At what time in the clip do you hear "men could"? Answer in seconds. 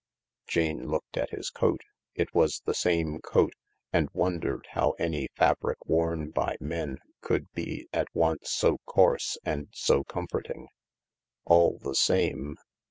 6.59-7.51